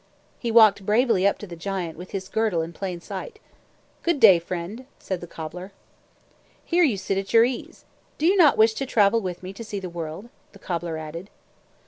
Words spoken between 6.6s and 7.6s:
"Here you sit at your